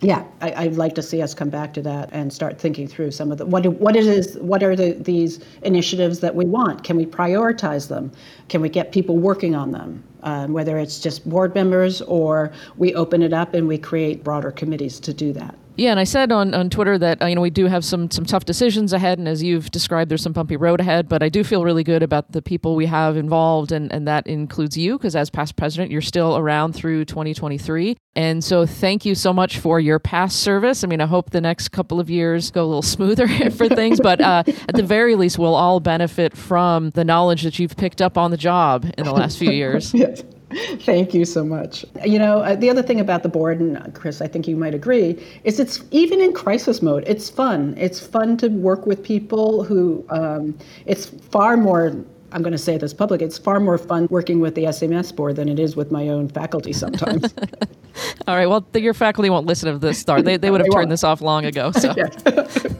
[0.00, 3.12] Yeah, I, would like to see us come back to that and start thinking through
[3.12, 6.82] some of the what what it is what are the, these initiatives that we want?
[6.82, 8.10] Can we prioritize them?
[8.48, 10.02] Can we get people working on them?
[10.24, 14.50] Um, whether it's just board members or we open it up and we create broader
[14.50, 15.56] committees to do that.
[15.76, 18.10] Yeah, and I said on, on Twitter that uh, you know we do have some
[18.10, 21.08] some tough decisions ahead, and as you've described, there's some bumpy road ahead.
[21.08, 24.26] But I do feel really good about the people we have involved, and and that
[24.26, 27.96] includes you, because as past president, you're still around through 2023.
[28.14, 30.84] And so, thank you so much for your past service.
[30.84, 33.98] I mean, I hope the next couple of years go a little smoother for things,
[34.00, 38.02] but uh, at the very least, we'll all benefit from the knowledge that you've picked
[38.02, 39.94] up on the job in the last few years.
[39.94, 40.22] yes.
[40.80, 41.84] Thank you so much.
[42.04, 44.56] You know, uh, the other thing about the board, and uh, Chris, I think you
[44.56, 47.74] might agree, is it's even in crisis mode, it's fun.
[47.76, 51.94] It's fun to work with people who, um, it's far more
[52.34, 55.36] I'm going to say this public, it's far more fun working with the SCMS board
[55.36, 57.34] than it is with my own faculty sometimes.
[58.26, 58.46] All right.
[58.46, 60.24] Well, your faculty won't listen to this start.
[60.24, 61.72] They, they would have turned this off long ago.
[61.72, 61.92] So.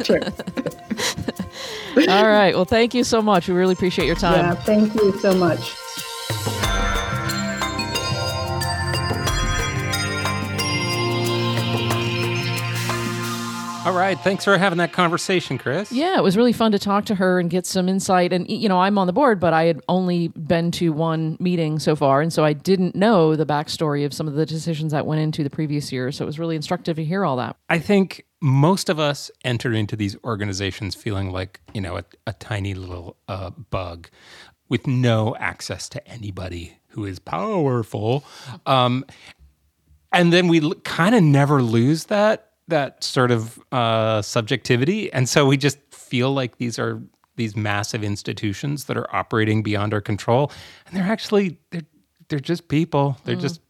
[0.03, 0.21] True.
[2.09, 2.55] All right.
[2.55, 3.49] Well, thank you so much.
[3.49, 4.39] We really appreciate your time.
[4.39, 5.75] Yeah, thank you so much.
[13.85, 14.17] All right.
[14.21, 15.91] Thanks for having that conversation, Chris.
[15.91, 18.33] Yeah, it was really fun to talk to her and get some insight.
[18.33, 21.81] And, you know, I'm on the board, but I had only been to one meeting
[21.81, 22.21] so far.
[22.21, 25.43] And so I didn't know the backstory of some of the decisions that went into
[25.43, 26.13] the previous year.
[26.13, 27.57] So it was really instructive to hear all that.
[27.69, 32.35] I think most of us enter into these organizations feeling like, you know, a, a
[32.35, 34.09] tiny little uh, bug
[34.69, 38.25] with no access to anybody who is powerful.
[38.65, 39.05] Um,
[40.13, 45.29] and then we l- kind of never lose that that sort of uh, subjectivity, and
[45.29, 47.01] so we just feel like these are
[47.37, 50.51] these massive institutions that are operating beyond our control,
[50.87, 51.87] and they're actually they're
[52.29, 53.17] they're just people.
[53.25, 53.41] They're mm.
[53.41, 53.61] just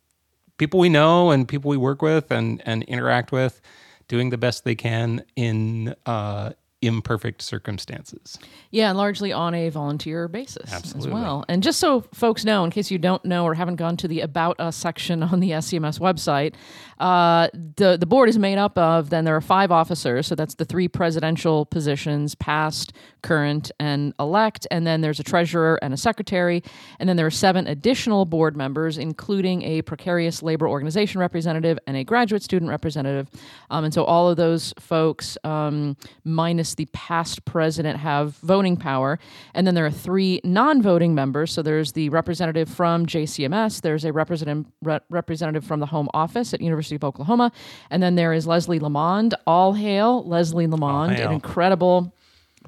[0.57, 3.61] people we know and people we work with and and interact with,
[4.09, 8.39] doing the best they can in uh, imperfect circumstances.
[8.71, 11.11] Yeah, largely on a volunteer basis Absolutely.
[11.11, 11.45] as well.
[11.49, 14.21] And just so folks know, in case you don't know or haven't gone to the
[14.21, 16.55] About Us section on the SCMS website,
[16.99, 20.55] uh, the the board is made up of then there are five officers, so that's
[20.55, 22.93] the three presidential positions, past,
[23.23, 26.63] current, and elect, and then there's a treasurer and a secretary,
[26.99, 31.97] and then there are seven additional board members, including a precarious labor organization representative and
[31.97, 33.29] a graduate student representative,
[33.71, 39.19] um, and so all of those folks, um, minus the past president, have voting power,
[39.55, 41.53] and then there are three non-voting members.
[41.53, 46.55] So there's the representative from JCMS, there's a representative re- representative from the Home Office
[46.55, 47.53] at University of Oklahoma,
[47.91, 49.35] and then there is Leslie Lamond.
[49.47, 51.29] All hail Leslie Lamond, hail.
[51.29, 52.13] an incredible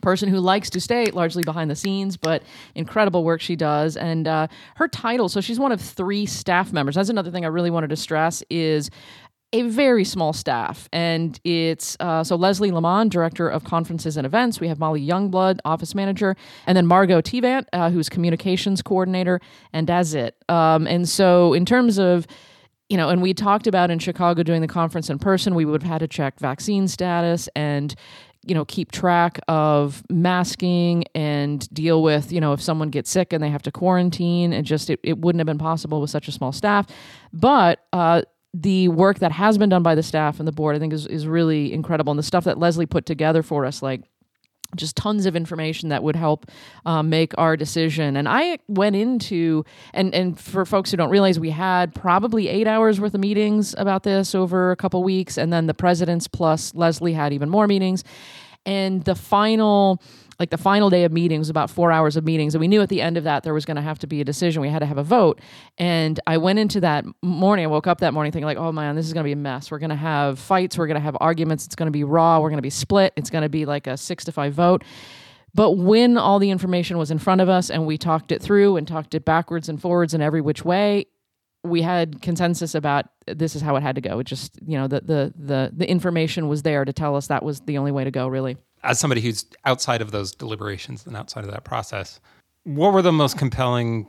[0.02, 2.42] person who likes to stay largely behind the scenes, but
[2.74, 3.96] incredible work she does.
[3.96, 6.94] And uh, her title, so she's one of three staff members.
[6.94, 8.90] That's another thing I really wanted to stress is
[9.54, 10.88] a very small staff.
[10.92, 14.60] And it's uh, so Leslie Lamont, Director of Conferences and Events.
[14.60, 16.36] We have Molly Youngblood, Office Manager,
[16.66, 19.40] and then Margot Tvant, uh, who's Communications Coordinator,
[19.72, 20.34] and that's it.
[20.48, 22.26] Um, and so, in terms of
[22.90, 25.82] you know, and we talked about in Chicago doing the conference in person, we would
[25.82, 27.94] have had to check vaccine status and,
[28.44, 33.32] you know, keep track of masking and deal with, you know, if someone gets sick
[33.32, 34.52] and they have to quarantine.
[34.52, 36.86] It just, it, it wouldn't have been possible with such a small staff.
[37.32, 38.22] But, uh,
[38.54, 41.06] the work that has been done by the staff and the board, I think, is,
[41.08, 42.12] is really incredible.
[42.12, 44.02] And the stuff that Leslie put together for us, like
[44.76, 46.46] just tons of information that would help
[46.86, 48.16] um, make our decision.
[48.16, 52.66] And I went into and and for folks who don't realize, we had probably eight
[52.66, 56.74] hours worth of meetings about this over a couple weeks, and then the presidents plus
[56.74, 58.04] Leslie had even more meetings.
[58.66, 60.00] And the final
[60.38, 62.88] like the final day of meetings, about four hours of meetings, and we knew at
[62.88, 64.62] the end of that there was going to have to be a decision.
[64.62, 65.40] We had to have a vote,
[65.78, 67.64] and I went into that morning.
[67.64, 69.36] I woke up that morning thinking like, "Oh man, this is going to be a
[69.36, 69.70] mess.
[69.70, 70.76] We're going to have fights.
[70.76, 71.66] We're going to have arguments.
[71.66, 72.40] It's going to be raw.
[72.40, 73.12] We're going to be split.
[73.16, 74.82] It's going to be like a six to five vote."
[75.54, 78.76] But when all the information was in front of us and we talked it through
[78.76, 81.06] and talked it backwards and forwards and every which way,
[81.64, 84.18] we had consensus about this is how it had to go.
[84.18, 87.42] It just, you know, the the the the information was there to tell us that
[87.42, 88.56] was the only way to go, really.
[88.82, 92.20] As somebody who's outside of those deliberations and outside of that process,
[92.64, 94.06] what were the most compelling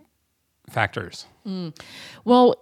[0.69, 1.25] factors?
[1.45, 1.69] Hmm.
[2.25, 2.57] Well,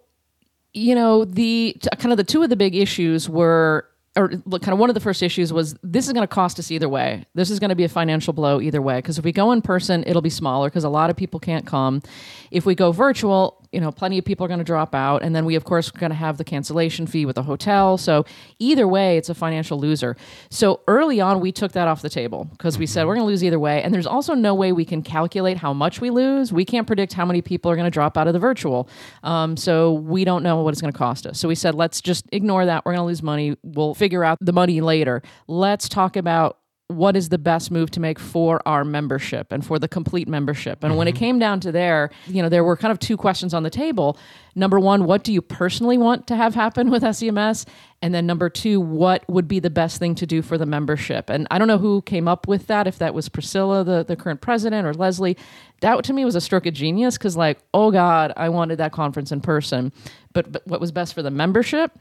[0.73, 4.77] you know, the kind of the two of the big issues were, or kind of
[4.77, 7.25] one of the first issues was this is going to cost us either way.
[7.33, 8.97] This is going to be a financial blow either way.
[8.97, 11.65] Because if we go in person, it'll be smaller because a lot of people can't
[11.65, 12.03] come.
[12.51, 15.23] If we go virtual, you know, plenty of people are going to drop out.
[15.23, 17.97] And then we, of course, are going to have the cancellation fee with the hotel.
[17.97, 18.25] So
[18.59, 20.15] either way, it's a financial loser.
[20.49, 23.31] So early on, we took that off the table because we said we're going to
[23.31, 23.81] lose either way.
[23.81, 26.53] And there's also no way we can calculate how much we lose.
[26.53, 28.87] We can't predict how many people are going to drop out of the virtual.
[29.23, 31.39] Um, so we don't know what it's going to cost us.
[31.39, 32.85] So we said, let's just ignore that.
[32.85, 33.57] We're going to lose money.
[33.63, 35.21] We'll figure out the money later.
[35.47, 36.59] Let's talk about
[36.95, 40.83] what is the best move to make for our membership and for the complete membership.
[40.83, 41.19] And when it mm-hmm.
[41.19, 44.17] came down to there, you know, there were kind of two questions on the table.
[44.55, 47.65] Number one, what do you personally want to have happen with SCMS?
[48.01, 51.29] And then number two, what would be the best thing to do for the membership?
[51.29, 54.15] And I don't know who came up with that, if that was Priscilla, the, the
[54.15, 55.37] current president, or Leslie.
[55.83, 58.93] That to me was a stroke of genius because, like, oh God, I wanted that
[58.93, 59.91] conference in person.
[60.31, 61.91] But, but what was best for the membership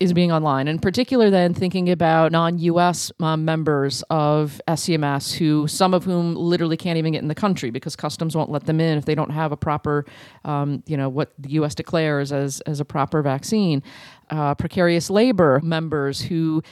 [0.00, 0.66] is being online.
[0.66, 6.34] In particular, then thinking about non US um, members of SCMS, who some of whom
[6.34, 9.14] literally can't even get in the country because customs won't let them in if they
[9.14, 10.04] don't have a proper,
[10.44, 13.82] um, you know, what the US declares as, as a proper vaccine.
[14.30, 16.62] Uh, precarious labor members who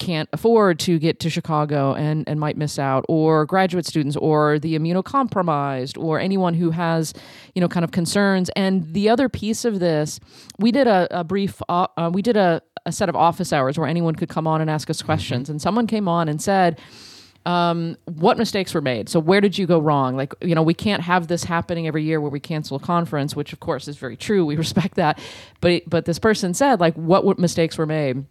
[0.00, 4.58] can't afford to get to Chicago and, and might miss out, or graduate students, or
[4.58, 7.14] the immunocompromised, or anyone who has,
[7.54, 8.50] you know, kind of concerns.
[8.56, 10.18] And the other piece of this,
[10.58, 13.78] we did a, a brief, uh, uh, we did a, a set of office hours
[13.78, 15.48] where anyone could come on and ask us questions.
[15.48, 16.80] And someone came on and said,
[17.46, 19.08] um, what mistakes were made?
[19.08, 20.16] So where did you go wrong?
[20.16, 23.34] Like, you know, we can't have this happening every year where we cancel a conference,
[23.36, 24.44] which of course is very true.
[24.44, 25.18] We respect that.
[25.60, 28.24] But but this person said, like, what, what mistakes were made?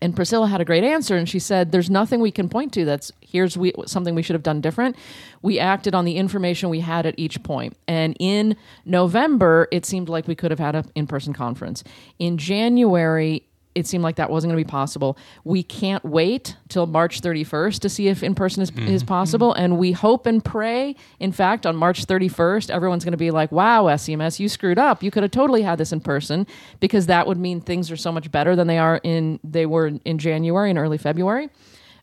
[0.00, 2.84] And Priscilla had a great answer, and she said, "There's nothing we can point to
[2.84, 4.96] that's here's we, something we should have done different.
[5.42, 7.76] We acted on the information we had at each point.
[7.88, 11.82] And in November, it seemed like we could have had an in-person conference.
[12.18, 13.47] In January,
[13.78, 15.16] it seemed like that wasn't going to be possible.
[15.44, 19.08] We can't wait till March 31st to see if in person is, is mm-hmm.
[19.08, 19.52] possible.
[19.54, 23.52] And we hope and pray, in fact, on March 31st, everyone's going to be like,
[23.52, 25.02] wow, SCMS, you screwed up.
[25.02, 26.46] You could have totally had this in person
[26.80, 29.86] because that would mean things are so much better than they are in they were
[30.04, 31.48] in January and early February.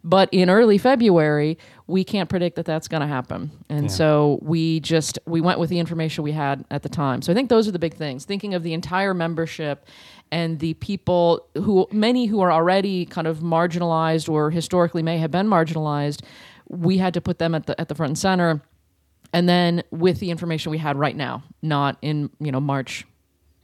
[0.06, 1.58] But in early February,
[1.88, 3.50] we can't predict that that's going to happen.
[3.70, 7.24] And so we just we went with the information we had at the time.
[7.24, 8.24] So I think those are the big things.
[8.24, 9.88] Thinking of the entire membership
[10.32, 15.32] and the people who many who are already kind of marginalized or historically may have
[15.32, 16.22] been marginalized
[16.68, 18.62] we had to put them at the at the front and center.
[19.34, 23.06] And then with the information we had right now, not in you know March,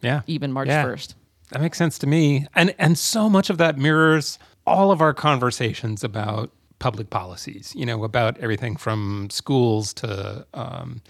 [0.01, 0.22] Yeah.
[0.28, 0.84] even March Yeah.
[0.84, 1.16] first.
[1.51, 2.45] That makes sense to me.
[2.55, 4.38] And and so much of that mirrors
[4.68, 11.01] all of our conversations about public policies, you know, about everything from schools to um,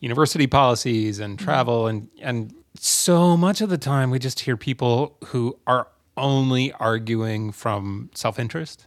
[0.00, 5.16] university policies and travel and and so much of the time we just hear people
[5.26, 8.86] who are only arguing from self-interest.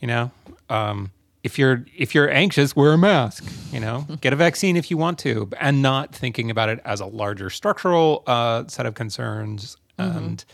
[0.00, 0.30] You know,
[0.68, 1.12] um,
[1.44, 3.44] if you're if you're anxious, wear a mask.
[3.72, 7.00] You know, get a vaccine if you want to, and not thinking about it as
[7.00, 10.44] a larger structural uh, set of concerns, and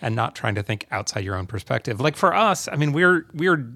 [0.00, 2.00] and not trying to think outside your own perspective.
[2.00, 3.68] Like for us, I mean, we're we're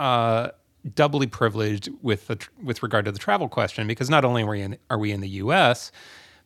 [0.00, 0.48] uh,
[0.94, 4.48] doubly privileged with the tr- with regard to the travel question because not only are
[4.48, 5.92] we in are we in the U.S.,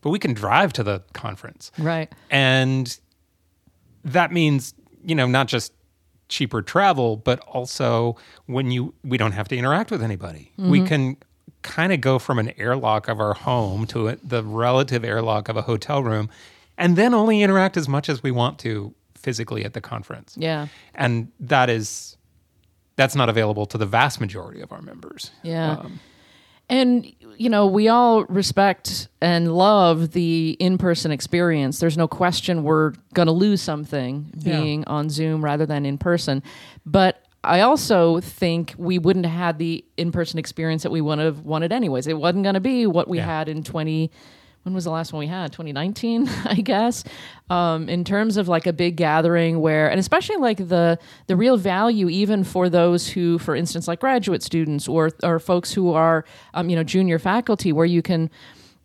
[0.06, 2.12] but we can drive to the conference Right.
[2.30, 2.96] and
[4.04, 4.72] that means
[5.04, 5.72] you know not just
[6.28, 8.14] cheaper travel but also
[8.46, 10.86] when you we don't have to interact with anybody we mm-hmm.
[10.86, 11.16] can
[11.62, 15.56] kind of go from an airlock of our home to a, the relative airlock of
[15.56, 16.30] a hotel room
[16.78, 20.68] and then only interact as much as we want to physically at the conference Yeah.
[20.94, 22.16] and that is
[22.94, 25.78] that's not available to the vast majority of our members Yeah.
[25.78, 25.98] Um,
[26.68, 27.06] and,
[27.36, 31.78] you know, we all respect and love the in person experience.
[31.78, 34.60] There's no question we're going to lose something Yeah.
[34.60, 36.42] being on Zoom rather than in person.
[36.84, 41.20] But I also think we wouldn't have had the in person experience that we would
[41.20, 42.08] have wanted anyways.
[42.08, 43.26] It wasn't going to be what we Yeah.
[43.26, 44.10] had in 20.
[44.66, 45.52] When was the last one we had?
[45.52, 47.04] 2019, I guess.
[47.50, 50.98] Um, in terms of like a big gathering where, and especially like the
[51.28, 55.72] the real value, even for those who, for instance, like graduate students or or folks
[55.72, 58.28] who are, um, you know, junior faculty, where you can,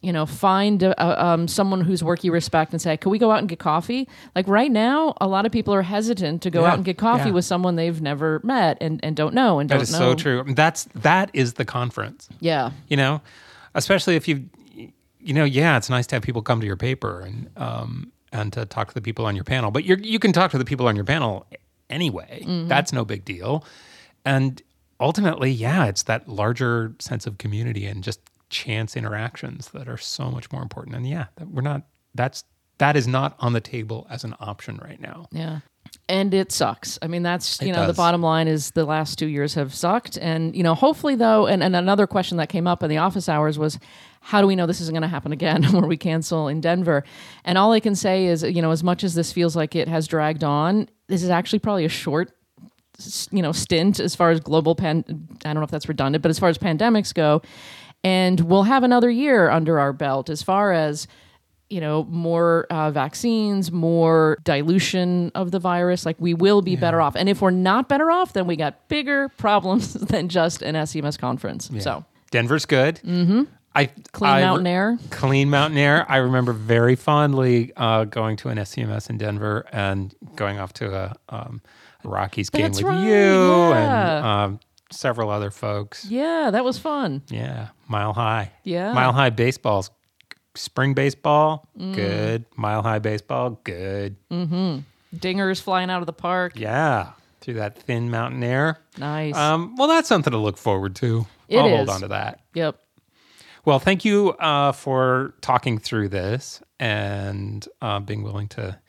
[0.02, 3.32] you know, find a, um, someone whose work you respect and say, "Can we go
[3.32, 6.62] out and get coffee?" Like right now, a lot of people are hesitant to go
[6.62, 7.34] Yeah, out and get coffee yeah.
[7.34, 9.98] with someone they've never met and, and don't know and that don't is know.
[9.98, 13.22] so true that's that is the conference Yeah, you know
[13.74, 14.44] especially if you
[15.22, 18.54] you know yeah it's nice to have people come to your paper and um and
[18.54, 20.66] to talk to the people on your panel but you you can talk to the
[20.66, 21.46] people on your panel
[21.90, 23.66] anyway that's no big deal
[24.26, 24.62] and
[25.00, 28.20] ultimately yeah it's that larger sense of community and just
[28.50, 31.84] chance interactions that are so much more important and yeah we're not
[32.16, 32.44] that's
[32.78, 35.60] that is not on the table as an option right now Yeah.
[36.08, 36.98] And it sucks.
[37.02, 39.74] I mean, that's, you It know, the bottom line is the last two years have
[39.74, 40.18] sucked.
[40.18, 43.28] And, you know, hopefully, though, and, and another question that came up in the office
[43.28, 43.78] hours was
[44.22, 47.04] how do we know this isn't going to happen again where we cancel in Denver?
[47.44, 49.88] And all I can say is, you know, as much as this feels like it
[49.88, 52.32] has dragged on, this is actually probably a short
[53.32, 55.04] you know stint as far as global pan
[55.46, 57.42] I don't know if that's redundant, but as far as pandemics go,
[58.04, 61.08] and we'll have another year under our belt as far as
[61.70, 66.06] you know more uh, vaccines, more dilution of the virus.
[66.06, 68.88] Like we will be better off, and if we're not better off, then we got
[68.88, 71.70] bigger problems than just an SCMS conference.
[71.80, 73.44] So denver's good mm-hmm.
[73.76, 74.98] I clean I- mountain air.
[75.12, 76.06] clean mountain air.
[76.10, 80.94] I remember very fondly uh, going to an SCMS in Denver and going off to
[80.94, 81.62] a, um,
[82.04, 84.18] Rockies game That's with right, you yeah.
[84.18, 84.60] and um,
[84.92, 86.04] several other folks.
[86.06, 87.22] Yeah, that was fun.
[87.30, 88.52] Yeah, Mile High.
[88.64, 88.92] Yeah.
[88.94, 89.90] Mile High baseball's
[90.56, 91.94] spring baseball, Mm.
[91.96, 92.46] good.
[92.58, 94.16] Mile High baseball, good.
[95.16, 96.54] Dingers flying out of the park.
[96.56, 97.12] Yeah,
[97.42, 98.80] through that thin mountain air.
[98.98, 99.36] Nice.
[99.36, 101.26] Um, well, that's something to look forward to.
[101.48, 102.40] It I'll hold on to that.
[102.54, 102.81] yep.
[103.64, 108.80] Well, thank you uh, for talking through this and uh, being willing to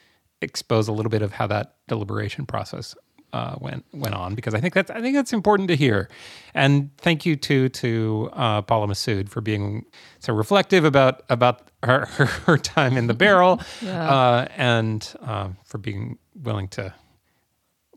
[0.41, 2.95] expose a little bit of how that deliberation process
[3.33, 6.09] uh, went went on because I think that's I think that's important to hear.
[6.55, 9.85] And thank you too to uh, Paula Massood for being
[10.19, 15.79] so reflective about about her her, her time in the barrel uh, and uh, for
[15.79, 16.95] being willing to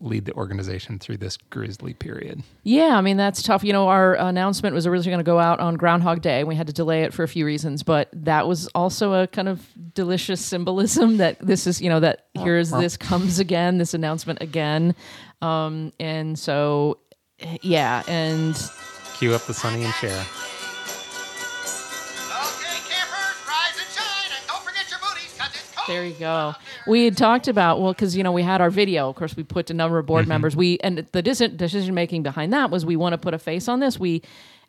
[0.01, 2.43] lead the organization through this grisly period.
[2.63, 3.63] Yeah, I mean that's tough.
[3.63, 6.39] You know, our announcement was originally going to go out on Groundhog Day.
[6.39, 9.27] And we had to delay it for a few reasons, but that was also a
[9.27, 13.93] kind of delicious symbolism that this is, you know, that here's this comes again, this
[13.93, 14.95] announcement again,
[15.41, 16.99] um, and so
[17.61, 18.55] yeah, and
[19.17, 20.25] Cue up the Sonny and Cher.
[25.87, 26.53] There you go.
[26.87, 29.09] We had talked about well, because you know we had our video.
[29.09, 30.29] Of course, we put a number of board mm-hmm.
[30.29, 30.55] members.
[30.55, 33.67] We and the decision decision making behind that was we want to put a face
[33.67, 33.99] on this.
[33.99, 34.21] We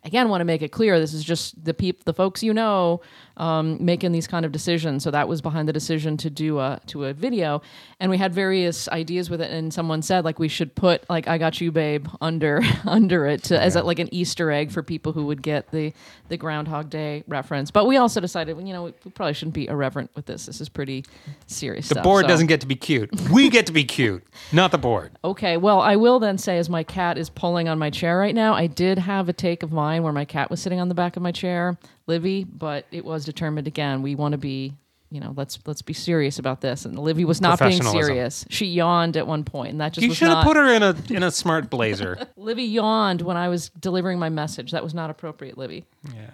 [0.03, 3.01] again want to make it clear this is just the peop- the folks you know
[3.37, 5.03] um, making these kind of decisions.
[5.03, 7.61] So that was behind the decision to do a to a video.
[7.99, 9.51] And we had various ideas with it.
[9.51, 13.43] And someone said like we should put like i got you babe under under it
[13.45, 15.93] to, as a, like an easter egg for people who would get the
[16.29, 17.71] the groundhog day reference.
[17.71, 20.45] But we also decided you know we, we probably shouldn't be irreverent with this.
[20.47, 21.05] This is pretty
[21.45, 23.09] serious The stuff, board so- doesn't get to be cute.
[23.29, 25.11] We get to be cute, not the board.
[25.23, 28.33] Okay, well, I will then say, as my cat is pulling on my chair right
[28.35, 30.95] now, I did have a take of mine where my cat was sitting on the
[30.95, 31.77] back of my chair,
[32.07, 34.01] Livy, but it was determined again.
[34.01, 34.73] We want to be,
[35.11, 36.85] you know, let's let's be serious about this.
[36.85, 38.45] And Livy was not being serious.
[38.49, 40.45] She yawned at one point, and that just You should have not.
[40.45, 42.17] put her in a in a smart blazer.
[42.37, 44.71] Livy yawned when I was delivering my message.
[44.71, 45.85] That was not appropriate, Livy.
[46.15, 46.29] yeah.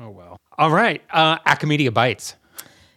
[0.00, 0.38] Oh well.
[0.56, 1.02] All right.
[1.10, 2.34] Uh, Aca-Media bites.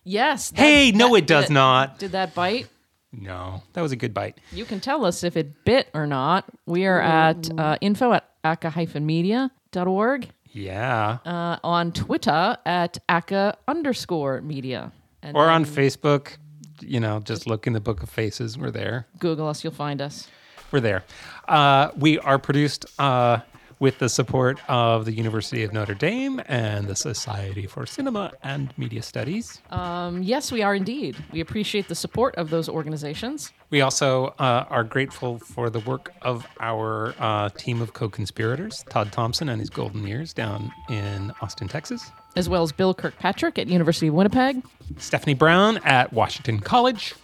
[0.03, 0.49] Yes.
[0.51, 1.97] that- Hey, no, that- it does did not.
[1.99, 2.67] Did that bite?
[3.13, 4.37] No, that was a good bite.
[4.51, 6.45] You can tell us if it bit or not.
[6.65, 10.29] We are at uh, info at aca-media.org.
[10.51, 11.19] Yeah.
[11.25, 14.91] uh, on Twitter at aka underscore media.
[15.23, 16.37] And or on Facebook,
[16.81, 18.57] you know, just look in the book of faces.
[18.57, 19.07] We're there.
[19.19, 20.27] Google us, you'll find us.
[20.71, 21.03] We're there.
[21.47, 23.39] Uh, we are produced uh,
[23.81, 28.71] with the support of the University of Notre Dame and the Society for Cinema and
[28.77, 29.59] Media Studies.
[29.71, 31.17] Um, yes, we are indeed.
[31.33, 36.13] We appreciate the support of those organizations, We also uh, are grateful for the work
[36.21, 41.33] of our uh, team of co conspirators, Todd Thompson and his Golden Years down in
[41.41, 44.61] Austin, Texas, as well as Bill Kirkpatrick at University of Winnipeg
[44.97, 47.15] Stephanie Brown at Washington College.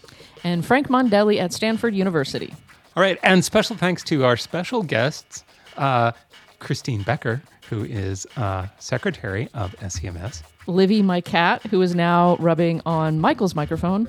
[0.44, 2.52] and Frank Mondelli at Stanford University.
[2.96, 5.44] All right, and special thanks to our special guests,
[5.78, 6.14] uh,
[6.60, 10.42] Christine Becker, who is uh, secretary of SCMS.
[10.68, 14.08] Livy, my cat, who is now rubbing on Michael's microphone,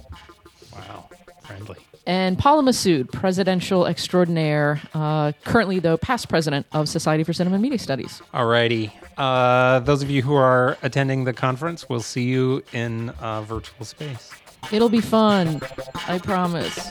[0.73, 1.09] Wow,
[1.45, 1.77] friendly.
[2.07, 7.63] and Paula Massood, presidential extraordinaire, uh, currently, though, past president of Society for Cinema and
[7.63, 8.21] Media Studies.
[8.35, 8.91] Alrighty.
[9.17, 13.85] Uh, those of you who are attending the conference, we'll see you in uh, virtual
[13.85, 14.31] space.
[14.73, 15.61] It'll be fun,
[16.09, 16.91] I promise.